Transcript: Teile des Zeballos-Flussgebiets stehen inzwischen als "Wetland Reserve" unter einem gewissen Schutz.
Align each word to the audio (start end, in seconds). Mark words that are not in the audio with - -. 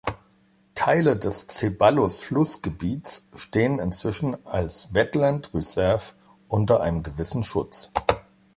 Teile 0.73 1.15
des 1.15 1.45
Zeballos-Flussgebiets 1.45 3.27
stehen 3.35 3.77
inzwischen 3.77 4.43
als 4.47 4.95
"Wetland 4.95 5.53
Reserve" 5.53 6.13
unter 6.47 6.81
einem 6.81 7.03
gewissen 7.03 7.43
Schutz. 7.43 7.91